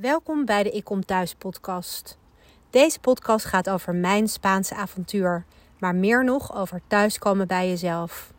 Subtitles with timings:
[0.00, 2.18] Welkom bij de Ik Kom Thuis podcast.
[2.70, 5.44] Deze podcast gaat over mijn Spaanse avontuur,
[5.78, 8.32] maar meer nog over thuiskomen bij jezelf.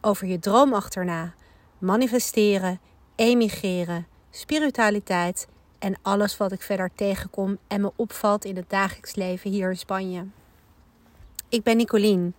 [0.00, 1.34] Over je droom achterna,
[1.78, 2.80] manifesteren,
[3.16, 9.50] emigreren, spiritualiteit en alles wat ik verder tegenkom en me opvalt in het dagelijks leven
[9.50, 10.26] hier in Spanje.
[11.48, 12.34] Ik ben Nicolien.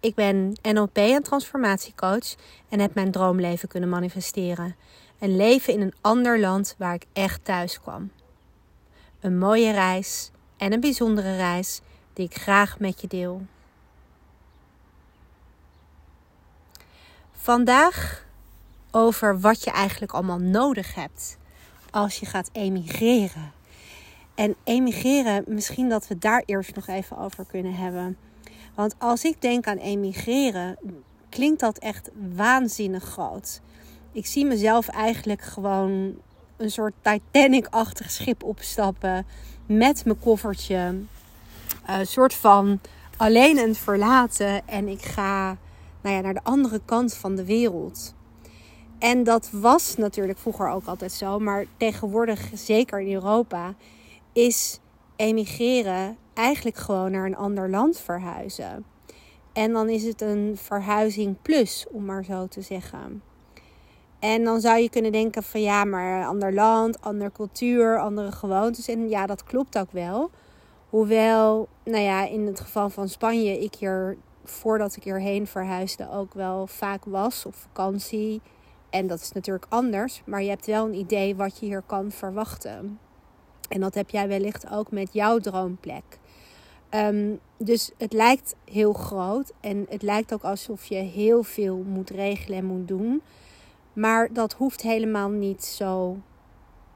[0.00, 2.34] Ik ben NLP en transformatiecoach
[2.68, 4.76] en heb mijn droomleven kunnen manifesteren.
[5.18, 8.10] Een leven in een ander land waar ik echt thuis kwam.
[9.20, 11.80] Een mooie reis en een bijzondere reis
[12.12, 13.46] die ik graag met je deel.
[17.32, 18.26] Vandaag
[18.90, 21.36] over wat je eigenlijk allemaal nodig hebt
[21.90, 23.52] als je gaat emigreren.
[24.34, 28.16] En emigreren, misschien dat we daar eerst nog even over kunnen hebben.
[28.74, 30.78] Want als ik denk aan emigreren,
[31.28, 33.60] klinkt dat echt waanzinnig groot.
[34.14, 36.14] Ik zie mezelf eigenlijk gewoon
[36.56, 39.26] een soort Titanic-achtig schip opstappen
[39.66, 40.94] met mijn koffertje.
[41.86, 42.80] Een soort van
[43.16, 44.68] alleen en verlaten.
[44.68, 45.56] En ik ga
[46.00, 48.14] nou ja, naar de andere kant van de wereld.
[48.98, 51.38] En dat was natuurlijk vroeger ook altijd zo.
[51.38, 53.74] Maar tegenwoordig, zeker in Europa,
[54.32, 54.80] is
[55.16, 58.84] emigreren eigenlijk gewoon naar een ander land verhuizen.
[59.52, 63.22] En dan is het een verhuizing plus, om maar zo te zeggen.
[64.24, 68.88] En dan zou je kunnen denken van ja, maar ander land, andere cultuur, andere gewoontes.
[68.88, 70.30] En ja, dat klopt ook wel.
[70.88, 76.34] Hoewel, nou ja, in het geval van Spanje, ik hier voordat ik hierheen verhuisde ook
[76.34, 78.40] wel vaak was op vakantie.
[78.90, 82.10] En dat is natuurlijk anders, maar je hebt wel een idee wat je hier kan
[82.10, 82.98] verwachten.
[83.68, 86.18] En dat heb jij wellicht ook met jouw droomplek.
[86.88, 92.10] Ehm, dus het lijkt heel groot en het lijkt ook alsof je heel veel moet
[92.10, 93.22] regelen en moet doen.
[93.94, 96.16] Maar dat hoeft helemaal niet zo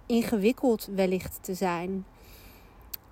[0.06, 2.06] ingewikkeld wellicht te zijn.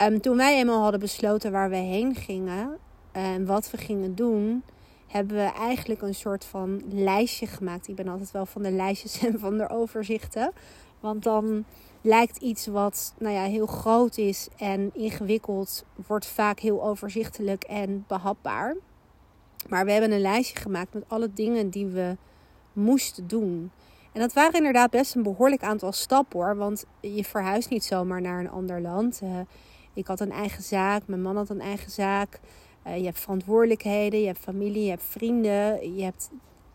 [0.03, 2.79] Um, toen wij eenmaal hadden besloten waar we heen gingen
[3.13, 4.63] en wat we gingen doen,
[5.07, 7.89] hebben we eigenlijk een soort van lijstje gemaakt.
[7.89, 10.53] Ik ben altijd wel van de lijstjes en van de overzichten.
[11.01, 11.65] Want dan
[12.01, 18.05] lijkt iets wat nou ja, heel groot is en ingewikkeld, wordt vaak heel overzichtelijk en
[18.09, 18.77] behapbaar.
[19.69, 22.17] Maar we hebben een lijstje gemaakt met alle dingen die we
[22.77, 23.71] moesten doen.
[24.13, 26.57] En dat waren inderdaad best een behoorlijk aantal stappen hoor.
[26.57, 29.21] Want je verhuist niet zomaar naar een ander land.
[29.23, 29.39] Uh,
[29.95, 32.41] ik had een eigen zaak, mijn man had een eigen zaak.
[32.87, 35.97] Uh, je hebt verantwoordelijkheden, je hebt familie, je hebt vrienden.
[35.97, 36.31] Je hebt,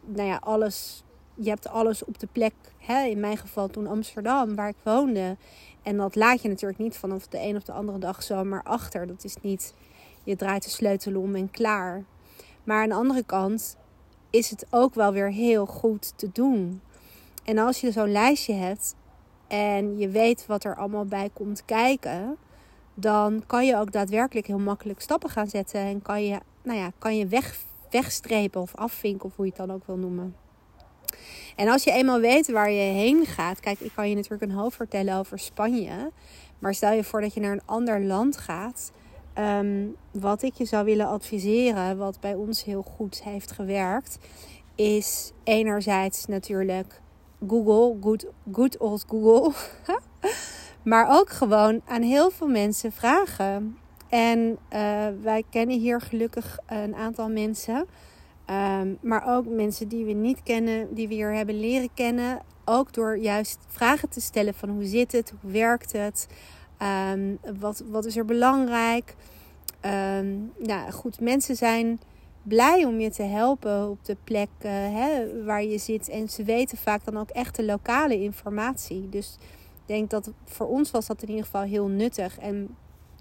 [0.06, 1.04] nou ja, alles,
[1.36, 2.54] je hebt alles op de plek.
[2.78, 3.04] Hè?
[3.04, 5.38] In mijn geval toen Amsterdam, waar ik woonde.
[5.84, 9.08] En dat laat je natuurlijk niet vanaf de een of de andere dag zomaar achter.
[9.08, 9.74] Dat is niet,
[10.24, 12.04] je draait de sleutel om en klaar.
[12.64, 13.78] Maar aan de andere kant
[14.32, 16.82] is het ook wel weer heel goed te doen.
[17.44, 18.96] En als je zo'n lijstje hebt
[19.48, 22.38] en je weet wat er allemaal bij komt kijken,
[22.94, 26.92] dan kan je ook daadwerkelijk heel makkelijk stappen gaan zetten en kan je, nou ja,
[26.98, 27.60] kan je weg,
[27.90, 30.36] wegstrepen of afvinken of hoe je het dan ook wil noemen.
[31.56, 34.58] En als je eenmaal weet waar je heen gaat, kijk, ik kan je natuurlijk een
[34.58, 36.12] hoofd vertellen over Spanje,
[36.60, 38.92] maar stel je voor dat je naar een ander land gaat.
[39.34, 44.18] Ehm, wat ik je zou willen adviseren, wat bij ons heel goed heeft gewerkt,
[44.76, 47.02] is enerzijds natuurlijk
[47.48, 49.54] Google, good, good old Google.
[50.92, 53.78] maar ook gewoon aan heel veel mensen vragen.
[54.10, 54.40] En
[54.74, 57.88] uh, wij kennen hier gelukkig een aantal mensen.
[58.80, 62.42] Um, maar ook mensen die we niet kennen, die we hier hebben leren kennen.
[62.66, 66.28] Ook door juist vragen te stellen van hoe zit het, hoe werkt het,
[66.82, 69.16] um, wat, wat is er belangrijk.
[69.86, 72.00] Um, nou goed, mensen zijn
[72.44, 76.10] blij om je te helpen op de plek uh, hè, waar je zit.
[76.10, 79.10] En ze weten vaak dan ook echt de lokale informatie.
[79.10, 79.38] Dus
[79.70, 82.38] ik denk dat voor ons was dat in ieder geval heel nuttig.
[82.38, 82.76] En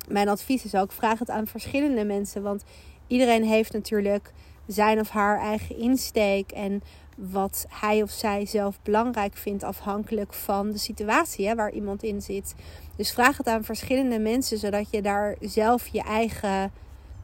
[0.09, 2.43] mijn advies is ook: vraag het aan verschillende mensen.
[2.43, 2.65] Want
[3.07, 4.33] iedereen heeft natuurlijk
[4.67, 6.51] zijn of haar eigen insteek.
[6.51, 6.83] En
[7.21, 12.23] wat hij of zij zelf belangrijk vindt, afhankelijk van de situatie hè, waar iemand in
[12.23, 12.55] zit.
[12.97, 16.73] Dus vraag het aan verschillende mensen, zodat je daar zelf je eigen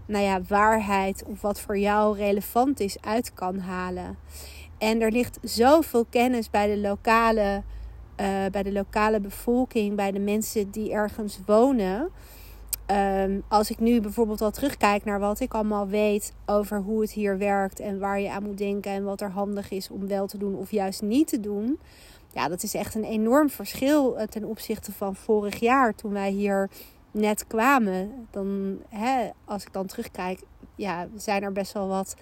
[0.06, 4.18] nou ja, waarheid of wat voor jou relevant is uit kan halen.
[4.78, 7.62] En er ligt zoveel kennis bij de lokale,
[8.20, 12.10] uh, bij de lokale bevolking, bij de mensen die ergens wonen.
[12.90, 17.12] Um, als ik nu bijvoorbeeld al terugkijk naar wat ik allemaal weet over hoe het
[17.12, 20.26] hier werkt en waar je aan moet denken en wat er handig is om wel
[20.26, 21.78] te doen of juist niet te doen.
[22.32, 26.30] Ja, dat is echt een enorm verschil eh, ten opzichte van vorig jaar toen wij
[26.30, 26.70] hier
[27.10, 30.40] net kwamen, dan, hè, als ik dan terugkijk,
[30.74, 32.16] ja, zijn er best wel wat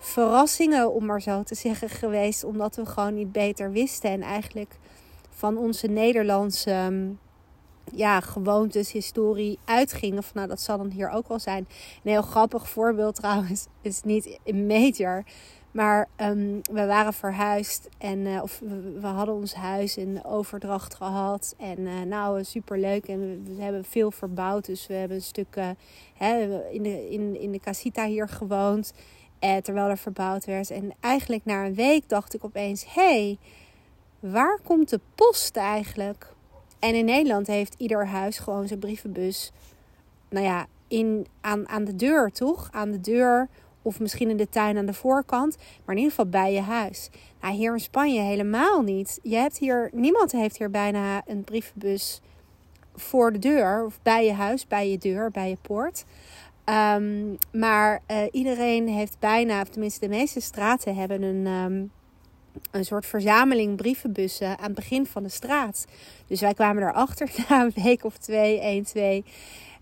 [0.00, 2.44] verrassingen, om maar zo te zeggen, geweest.
[2.44, 4.10] Omdat we gewoon niet beter wisten.
[4.10, 4.78] En eigenlijk
[5.30, 6.90] van onze Nederlandse,
[7.94, 10.22] ja, gewoontes, historie uitgingen.
[10.22, 11.68] Van, nou, dat zal dan hier ook wel zijn.
[12.04, 15.24] Een heel grappig voorbeeld trouwens, is niet major.
[15.70, 18.62] Maar um, we waren verhuisd en uh, of
[19.00, 21.54] we, hadden ons huis in overdracht gehad.
[21.58, 23.08] En uh, nou, super leuk.
[23.08, 24.66] En we, we, hebben veel verbouwd.
[24.66, 25.68] Dus we hebben een stuk uh,
[26.14, 28.92] hè, in, de, in, in de casita hier gewoond.
[29.62, 30.70] terwijl er verbouwd werd.
[30.70, 33.38] En eigenlijk na een week dacht ik opeens: hé, hey,
[34.20, 36.36] waar komt de post eigenlijk?
[36.78, 39.52] En in Nederland heeft ieder huis gewoon zijn brievenbus.
[40.28, 42.68] Nou ja, in, aan, aan de deur, toch?
[42.72, 43.48] Aan de deur
[43.82, 45.56] of misschien in de tuin aan de voorkant.
[45.56, 47.10] Maar in ieder geval bij je huis.
[47.40, 49.18] Nou, hier in Spanje helemaal niet.
[49.22, 52.20] Je hebt hier, niemand heeft hier bijna een brievenbus
[52.94, 53.84] voor de deur.
[53.84, 56.04] Of bij je huis, bij je deur, bij je poort.
[56.94, 61.90] Um, maar uh, iedereen heeft bijna, of tenminste de meeste straten hebben een, um,
[62.70, 65.86] een soort verzameling brievenbussen aan het begin van de straat.
[66.26, 69.24] Dus wij kwamen erachter na een week of twee, één, twee.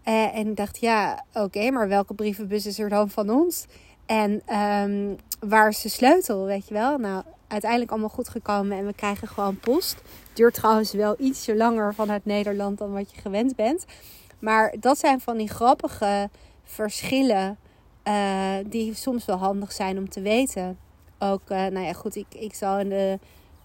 [0.04, 3.66] Uh, en dacht, ja, oké, maar welke brievenbus is er dan van ons?
[4.06, 5.16] En um,
[5.48, 6.98] waar is de sleutel, weet je wel?
[6.98, 10.02] Nou, uiteindelijk allemaal goed gekomen en we krijgen gewoon post.
[10.32, 13.84] Duurt trouwens wel ietsje langer vanuit Nederland dan wat je gewend bent.
[14.38, 16.28] Maar dat zijn van die grappige
[16.64, 17.58] verschillen
[18.08, 20.78] uh, die soms wel handig zijn om te weten.
[21.18, 23.18] Ook, uh, nou ja, goed, ik, ik zal in de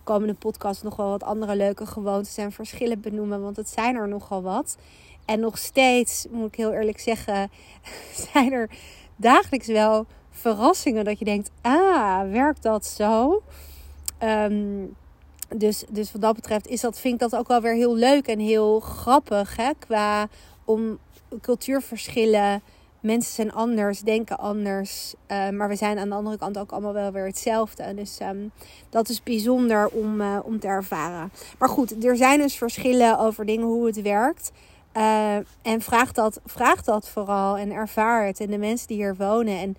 [0.04, 4.08] komende podcast nog wel wat andere leuke gewoontes en verschillen benoemen, want het zijn er
[4.08, 4.78] nogal wat.
[5.26, 7.52] En nog steeds, moet ik heel eerlijk zeggen,
[8.32, 8.70] zijn er
[9.16, 11.06] dagelijks wel verrassingen.
[11.06, 13.42] Dat je denkt, ah, werkt dat zo?
[14.24, 14.96] Um,
[15.56, 18.28] dus, dus wat dat betreft is dat, vind ik dat ook wel weer heel leuk
[18.28, 19.56] en heel grappig.
[19.56, 19.72] Hè?
[19.80, 20.28] Qua
[20.66, 21.00] om
[21.42, 22.62] cultuurverschillen.
[23.02, 25.14] Mensen zijn anders, denken anders.
[25.28, 27.94] Uh, maar we zijn aan de andere kant ook allemaal wel weer hetzelfde.
[27.94, 28.52] Dus um,
[28.90, 31.32] dat is bijzonder om, uh, om te ervaren.
[31.60, 34.52] Maar goed, er zijn dus verschillen over dingen, hoe het werkt.
[34.98, 38.40] Uh, en vraag dat, vraag dat vooral en ervaar het.
[38.40, 39.60] En de mensen die hier wonen.
[39.60, 39.76] En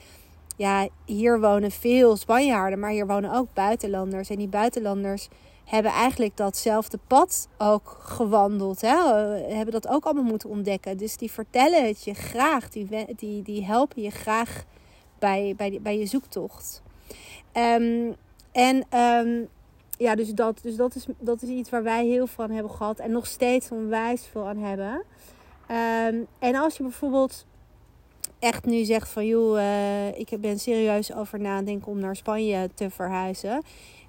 [0.56, 4.30] ja, hier wonen veel Spanjaarden, maar hier wonen ook buitenlanders.
[4.30, 5.28] En die buitenlanders
[5.74, 8.80] hebben eigenlijk datzelfde pad ook gewandeld.
[8.80, 8.96] Hè?
[9.54, 10.96] Hebben dat ook allemaal moeten ontdekken.
[10.96, 12.68] Dus die vertellen het je graag.
[12.68, 14.64] Die, die, die helpen je graag
[15.18, 16.82] bij, bij, bij je zoektocht.
[17.52, 18.14] Um,
[18.52, 19.48] en um,
[19.98, 22.72] ja, dus, dat, dus dat, is, dat is iets waar wij heel veel van hebben
[22.72, 22.98] gehad.
[22.98, 25.02] En nog steeds onwijs veel aan hebben.
[25.70, 27.46] Um, en als je bijvoorbeeld
[28.38, 32.90] echt nu zegt van joh, uh, ik ben serieus over nadenken om naar Spanje te
[32.90, 33.62] verhuizen.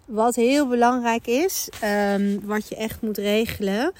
[0.05, 3.91] Wat heel belangrijk is, um, wat je echt moet regelen,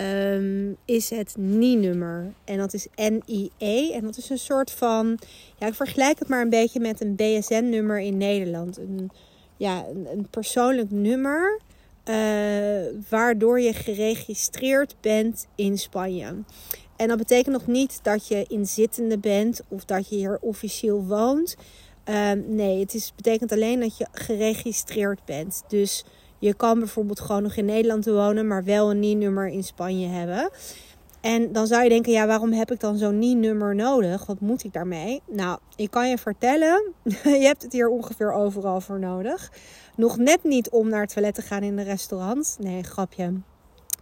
[0.00, 2.32] um, is het NI-nummer.
[2.44, 3.92] En dat is NIE.
[3.92, 5.18] En dat is een soort van,
[5.58, 8.78] ja, ik vergelijk het maar een beetje met een BSN-nummer in Nederland.
[8.78, 9.10] Een,
[9.56, 11.60] ja, een, persoonlijk nummer.
[12.04, 12.14] Uh,
[13.08, 16.34] waardoor je geregistreerd bent in Spanje.
[16.96, 21.56] En dat betekent nog niet dat je inzittende bent of dat je hier officieel woont.
[22.10, 25.62] Um, nee, het is, betekent alleen dat je geregistreerd bent.
[25.66, 26.04] Dus
[26.38, 30.50] je kan bijvoorbeeld gewoon nog in Nederland wonen, maar wel een NIE-nummer in Spanje hebben.
[31.20, 34.26] En dan zou je denken, ja, waarom heb ik dan zo'n NIE-nummer nodig?
[34.26, 35.22] Wat moet ik daarmee?
[35.26, 39.52] Nou, ik kan je vertellen, je hebt het hier ongeveer overal voor nodig.
[39.96, 42.56] Nog net niet om naar het toilet te gaan in de restaurant.
[42.60, 43.32] Nee, grapje.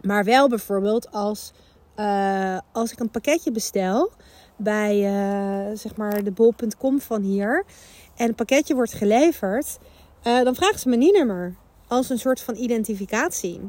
[0.01, 1.53] Maar wel bijvoorbeeld als
[1.99, 4.11] uh, als ik een pakketje bestel
[4.57, 7.63] bij uh, zeg maar de bol.com van hier
[8.15, 9.77] en het pakketje wordt geleverd,
[10.23, 11.55] uh, dan vragen ze mijn nummer
[11.87, 13.59] als een soort van identificatie.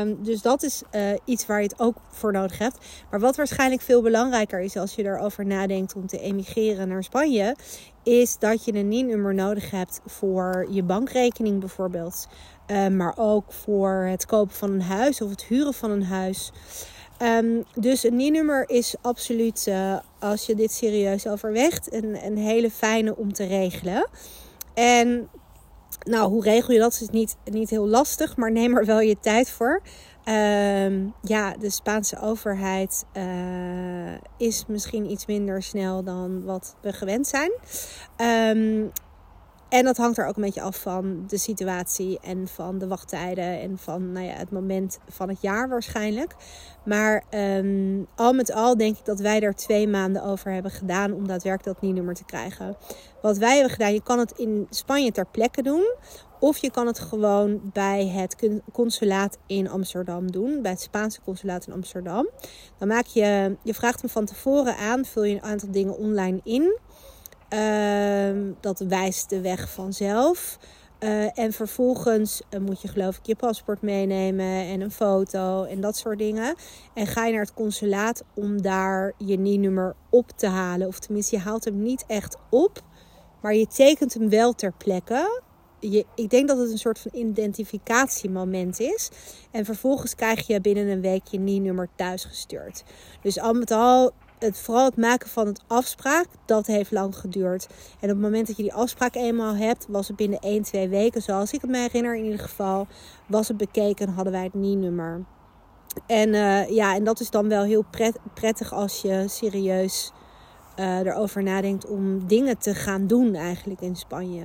[0.00, 0.82] Um, dus dat is
[1.24, 2.78] iets waar je het ook voor nodig hebt.
[3.10, 7.56] Maar wat waarschijnlijk veel belangrijker is als je erover nadenkt om te emigreren naar Spanje,
[8.02, 12.28] is dat je een NIE-nummer nodig hebt voor je bankrekening bijvoorbeeld.
[12.66, 16.52] Uh, maar ook voor het kopen van een huis of het huren van een huis.
[17.22, 22.70] Um, dus een NIE-nummer is absoluut, uh, als je dit serieus overweegt, een, een hele
[22.70, 24.08] fijne om te regelen.
[24.74, 25.28] En
[26.00, 26.92] nou, hoe regel je dat?
[27.00, 29.82] Is niet, niet heel lastig, maar neem er wel je tijd voor.
[30.28, 37.26] Um, ja, de Spaanse overheid uh, is misschien iets minder snel dan wat we gewend
[37.26, 37.50] zijn.
[38.56, 38.92] Um,
[39.74, 43.60] en dat hangt er ook een beetje af van de situatie en van de wachttijden
[43.60, 46.34] en van nou ja, het moment van het jaar waarschijnlijk.
[46.84, 51.12] Maar um, al met al denk ik dat wij er twee maanden over hebben gedaan
[51.12, 52.76] om daadwerkelijk dat NIE-nummer te krijgen.
[53.22, 55.94] Wat wij hebben gedaan, je kan het in Spanje ter plekke doen.
[56.40, 58.36] Of je kan het gewoon bij het
[58.72, 60.62] consulaat in Amsterdam doen.
[60.62, 62.28] Bij het Spaanse consulaat in Amsterdam.
[62.78, 66.40] Dan maak je, je vraagt hem van tevoren aan, vul je een aantal dingen online
[66.44, 66.78] in.
[67.54, 70.58] Uh, dat wijst de weg vanzelf.
[71.00, 75.80] Uh, en vervolgens uh, moet je geloof ik je paspoort meenemen en een foto en
[75.80, 76.54] dat soort dingen.
[76.94, 80.86] En ga je naar het consulaat om daar je NIE-nummer op te halen.
[80.86, 82.80] Of tenminste, je haalt hem niet echt op,
[83.40, 85.42] maar je tekent hem wel ter plekke.
[85.80, 89.10] Je, ik denk dat het een soort van identificatiemoment is.
[89.50, 92.84] En vervolgens krijg je binnen een week je NIE-nummer thuisgestuurd.
[93.22, 97.66] Dus al met al het, vooral het maken van het afspraak, dat heeft lang geduurd.
[98.00, 100.88] En op het moment dat je die afspraak eenmaal hebt, was het binnen 1, 2
[100.88, 102.86] weken, zoals ik het me herinner in ieder geval,
[103.26, 105.24] was het bekeken, hadden wij het NIE-nummer.
[106.06, 110.12] En uh, ja, en dat is dan wel heel pret, prettig als je serieus
[110.76, 114.44] uh, erover nadenkt om dingen te gaan doen eigenlijk in Spanje.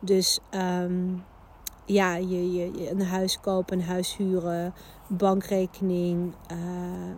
[0.00, 1.24] Dus um,
[1.88, 4.74] ja, je, je, een huis kopen, een huis huren,
[5.06, 6.58] bankrekening, uh,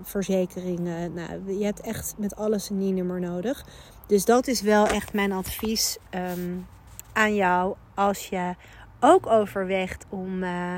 [0.02, 1.14] verzekeringen.
[1.14, 3.64] Nou, je hebt echt met alles een NIE-nummer nodig.
[4.06, 6.66] Dus dat is wel echt mijn advies um,
[7.12, 8.54] aan jou als je
[9.00, 10.76] ook overweegt om uh,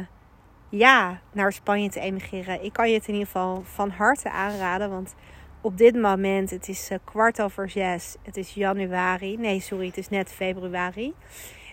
[0.68, 2.64] ja, naar Spanje te emigreren.
[2.64, 5.14] Ik kan je het in ieder geval van harte aanraden, want
[5.60, 9.36] op dit moment, het is uh, kwart over zes, het is januari.
[9.36, 11.14] Nee, sorry, het is net februari.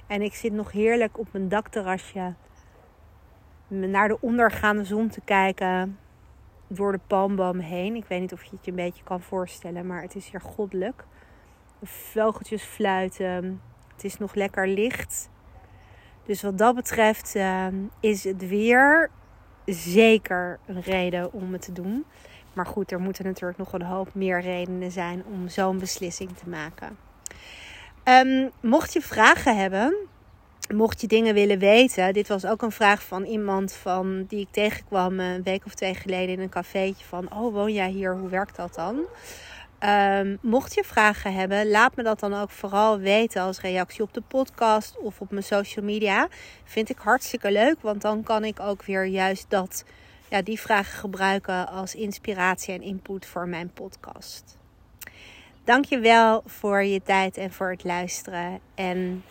[0.10, 2.34] En ik zit nog heerlijk op mijn dakterrasje
[3.68, 5.98] naar de ondergaande zon te kijken
[6.68, 7.96] door de palmboom heen.
[7.96, 10.42] Ik weet niet of je het je een beetje kan voorstellen, maar het is hier
[10.42, 11.04] goddelijk.
[11.80, 13.62] De vogeltjes fluiten.
[13.94, 15.30] Het is nog lekker licht.
[16.25, 17.68] Dus wat dat betreft uh,
[18.00, 19.10] is het weer
[19.66, 22.06] zeker een reden om het te doen.
[22.54, 26.50] Maar goed, er moeten natuurlijk nog een hoop meer redenen zijn om zo'n beslissing te
[26.50, 27.09] maken.
[28.10, 29.96] Um, mocht je vragen hebben,
[30.74, 32.13] mocht je dingen willen weten.
[32.13, 35.94] Dit was ook een vraag van iemand van, die ik tegenkwam een week of twee
[35.94, 37.06] geleden in een cafeetje.
[37.06, 38.16] Van, oh woon jij hier?
[38.16, 39.00] Hoe werkt dat dan?
[39.89, 44.13] Um, mocht je vragen hebben, laat me dat dan ook vooral weten als reactie op
[44.13, 46.28] de podcast of op mijn social media.
[46.63, 49.84] Vind ik hartstikke leuk, want dan kan ik ook weer juist dat,
[50.30, 54.59] ja, die vragen gebruiken als inspiratie en input voor mijn podcast.
[55.70, 58.60] Dankjewel voor je tijd en voor het luisteren.
[58.76, 59.24] En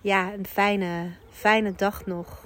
[0.00, 2.43] ja, een fijne, fijne dag nog.